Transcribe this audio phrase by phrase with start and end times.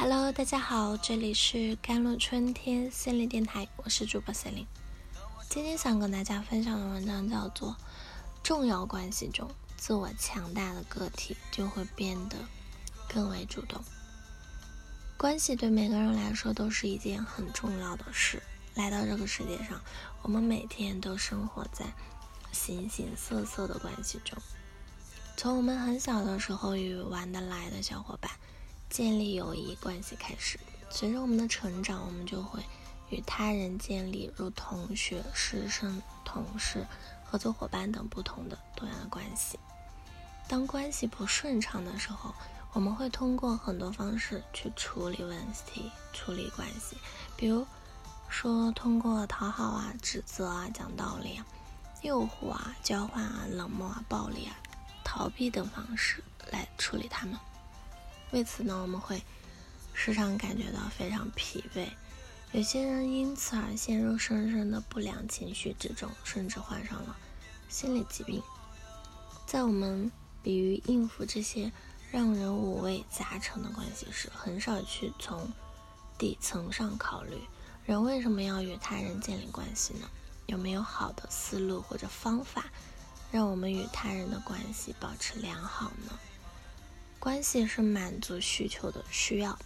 [0.00, 4.66] Hello，大家好，这里是甘露春天心理电台，我是主播 c e l i n e
[5.50, 7.72] 今天想跟大家分享的文章叫做
[8.42, 9.46] 《重要关系中，
[9.76, 12.36] 自我强大的个体就会变得
[13.10, 13.78] 更为主动》。
[15.18, 18.42] 关系对每个人来说都是一件很重要的事。
[18.76, 19.78] 来到这个世界上，
[20.22, 21.84] 我们每天都生活在
[22.52, 24.38] 形形色色的关系中。
[25.36, 28.30] 从我们很小的时候与玩得来的小伙伴。
[28.90, 30.58] 建立友谊关系开始，
[30.90, 32.60] 随着我们的成长，我们就会
[33.08, 36.84] 与他人建立如同学、师生、同事、
[37.24, 39.58] 合作伙伴等不同的多样的关系。
[40.48, 42.34] 当关系不顺畅的时候，
[42.72, 46.96] 我们会通过很多方式去处理问题、处理关系，
[47.36, 47.64] 比如
[48.28, 51.46] 说通过讨好啊、指责啊、讲道理啊、
[52.02, 54.58] 诱惑啊、交换啊、冷漠啊、暴力啊、
[55.04, 57.38] 逃避等方式来处理他们。
[58.32, 59.22] 为此呢，我们会
[59.92, 61.88] 时常感觉到非常疲惫，
[62.52, 67.16] 有些人因此而陷入深深的不良情绪之中，甚至患上了
[67.68, 68.42] 心理疾病。
[69.46, 70.10] 在我们
[70.42, 71.72] 比喻应付这些
[72.10, 75.52] 让人五味杂陈的关系时，很少去从
[76.16, 77.36] 底层上考虑：
[77.84, 80.08] 人为什么要与他人建立关系呢？
[80.46, 82.64] 有没有好的思路或者方法，
[83.30, 86.18] 让我们与他人的关系保持良好呢？
[87.20, 89.58] 关系是满足需求的需要，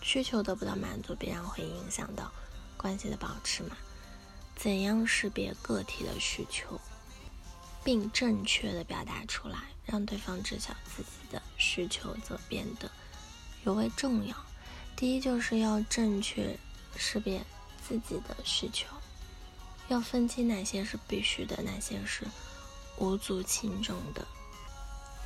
[0.00, 2.32] 需求得不到满足，必然会影响到
[2.76, 3.76] 关系的保持嘛？
[4.54, 6.80] 怎样识别个体的需求，
[7.82, 12.88] 并正确的表达出来，让对方知晓自己的需求，则变得
[13.64, 14.36] 尤为重要。
[14.94, 16.56] 第一，就是要正确
[16.96, 17.44] 识别
[17.86, 18.86] 自己的需求，
[19.88, 22.24] 要分清哪些是必须的，哪些是
[22.98, 24.24] 无足轻重的。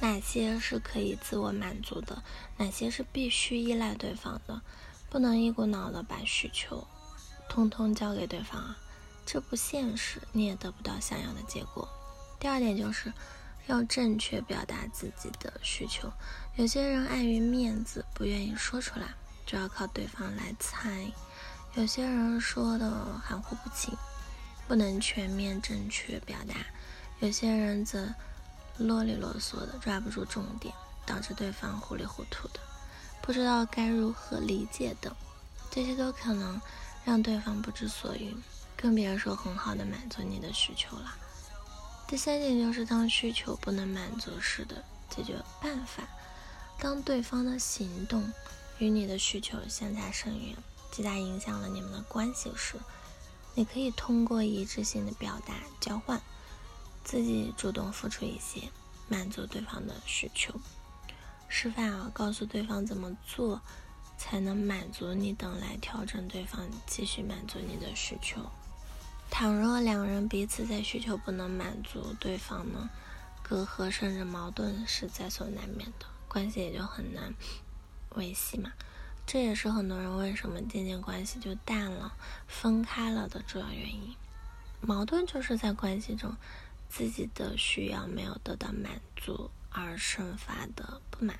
[0.00, 2.22] 哪些是可以自我满足的，
[2.56, 4.62] 哪些是必须依赖对方的，
[5.10, 6.86] 不能一股脑的把需求
[7.50, 8.78] 通通交给对方啊，
[9.26, 11.86] 这不现实，你也得不到想要的结果。
[12.38, 13.12] 第二点就是
[13.66, 16.10] 要正确表达自己的需求，
[16.56, 21.12] 有些人碍于面子不愿意说出来，就要靠对方来猜；
[21.74, 22.90] 有些人说的
[23.22, 23.94] 含糊不清，
[24.66, 26.54] 不能全面正确表达；
[27.20, 28.14] 有些人则。
[28.86, 30.74] 啰里啰嗦的抓不住重点，
[31.06, 32.60] 导致对方糊里糊涂的，
[33.22, 35.14] 不知道该如何理解等，
[35.70, 36.60] 这些都可能
[37.04, 38.36] 让对方不知所云，
[38.76, 41.14] 更别说很好的满足你的需求了。
[42.08, 46.02] 第三点就是，当需求不能满足时的解决办法，
[46.78, 48.32] 当对方的行动
[48.78, 50.56] 与你的需求相差甚远，
[50.90, 52.74] 极大影响了你们的关系时，
[53.54, 56.20] 你可以通过一致性的表达交换。
[57.10, 58.68] 自己主动付出一些，
[59.08, 60.54] 满足对方的需求，
[61.48, 63.60] 示范啊，告诉对方怎么做
[64.16, 68.48] 才能满足你等，来调整对方继续满足你的需求。
[69.28, 72.88] 倘若两人彼此在需求不能满足对方呢，
[73.42, 77.34] 隔阂甚至矛盾是在所难免的，关系也就很难
[78.10, 78.70] 维系嘛。
[79.26, 82.12] 这也是很多人为什么渐渐关系就淡了、
[82.46, 84.14] 分开了的主要原因。
[84.80, 86.36] 矛盾就是在关系中。
[86.90, 91.38] 自己的需要没有得到满足而生发的不满，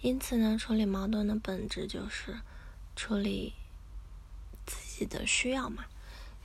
[0.00, 2.40] 因此呢，处理矛盾的本质就是
[2.96, 3.54] 处理
[4.66, 5.84] 自己的需要嘛。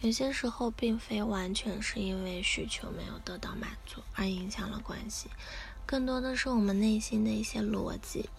[0.01, 5.29] 有些时候，并非完全是因为需求没有得到满足而影响了关系，
[5.85, 8.29] 更多的是我们内心的一些逻辑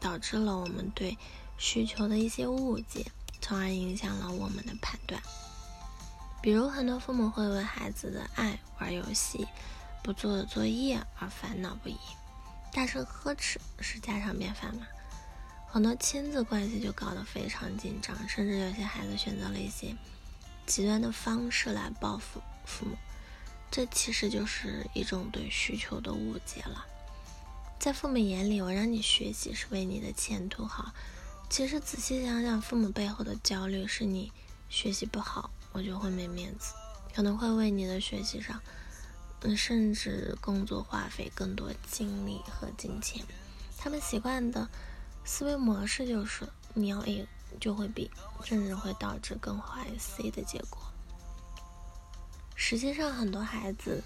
[0.00, 1.16] 导致了我们对
[1.56, 3.06] 需求的一些误解，
[3.40, 5.22] 从而影响了我们的判断。
[6.40, 9.46] 比如，很多父母会为孩子的爱玩游戏、
[10.02, 11.96] 不做作业而烦恼不已，
[12.72, 14.86] 大声呵斥是家常便饭嘛。
[15.66, 19.94] 很多亲子关系就搞得非常紧张，甚至有些孩子选择了一些
[20.64, 22.96] 极端的方式来报复父母，
[23.70, 26.86] 这其实就是一种对需求的误解了。
[27.78, 30.94] 在父母眼里，我让你学习是为你的前途好，
[31.50, 34.32] 其实仔细想想，父母背后的焦虑是你
[34.68, 35.50] 学习不好。
[35.72, 36.74] 我就会没面子，
[37.14, 38.60] 可能会为你的学习上，
[39.42, 43.24] 嗯，甚至工作花费更多精力和金钱。
[43.76, 44.68] 他们习惯的
[45.24, 47.26] 思维模式就是，你要 A
[47.60, 48.10] 就会 B，
[48.44, 50.80] 甚至会导致更坏 C 的结果。
[52.56, 54.02] 实际上，很多孩子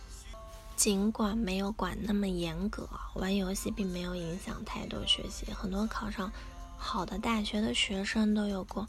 [0.76, 5.50] 尽管没有管那么严格，玩游戏并没有影响太多学习。
[5.53, 6.31] 很多考上
[6.76, 8.87] 好的大学的学生都有过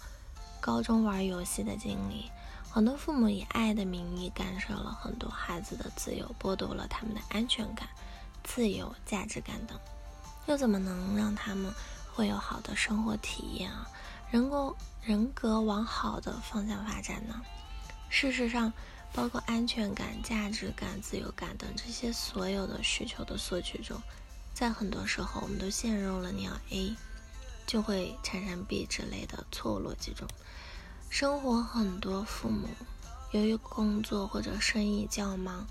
[0.59, 2.29] 高中玩游戏的经历。
[2.73, 7.87] 很多父母以爱的名义干涉了很多孩子的自由，剥夺了他们的安全感、
[8.43, 9.79] 自由、价值感等，
[10.47, 11.71] 又怎么能让他们
[12.15, 13.87] 会有好的生活体验啊，
[14.31, 17.39] 人格人格往好的方向发展呢。
[18.09, 18.73] 事实上，
[19.13, 24.01] 包括安全感、价值感、自由感等这些所有的需求的索取中，
[24.51, 26.95] 在很多时候，我们都陷入了你要 A
[27.67, 30.27] 就会产生 B 之类的错误逻辑中。
[31.13, 32.67] 生活很多父母
[33.33, 35.67] 由于工作或者生意较忙，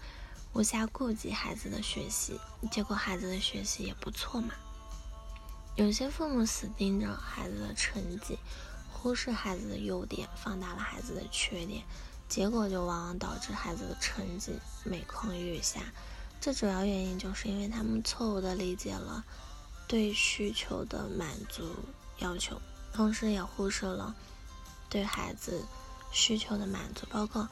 [0.53, 2.39] 无暇顾及孩子的学习，
[2.71, 4.55] 结果孩子的学习也不错嘛。
[5.75, 8.39] 有些父母死盯着孩子的成绩，
[8.93, 11.83] 忽视孩子的优点，放大了孩子的缺点。
[12.29, 14.53] 结果就往往导致孩子的成绩
[14.85, 15.81] 每况愈下，
[16.41, 19.25] 这主要原因就是因为他们错误的理解了
[19.89, 21.75] 对需求的满足
[22.19, 22.63] 要求，
[22.93, 24.15] 同时也忽视了
[24.93, 25.65] 对孩子
[26.13, 27.49] 需求的满足，包括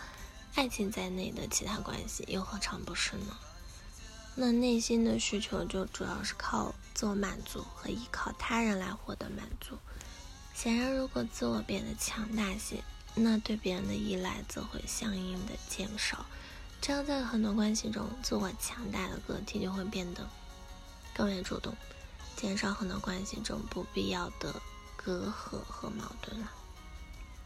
[0.55, 3.35] 爱情在内的其他关系，又何尝不是呢？
[4.35, 9.79] 那内心的需求就主要是靠自我满足和依靠他人来获得满足。
[10.55, 12.85] 显然，如果自我变得强大些。
[13.15, 16.27] 那对别人的依赖则会相应的减少，
[16.81, 20.29] 这样在很多关系中，自我强大的个体就会变得
[21.13, 21.75] 更为主动，
[22.37, 24.55] 减少很多关系中不必要的
[24.97, 26.53] 隔阂和矛盾了。